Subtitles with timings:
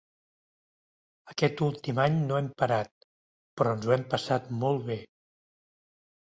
[1.33, 2.91] Aquest últim any no hem parat,
[3.61, 5.01] però ens ho hem passat molt bé.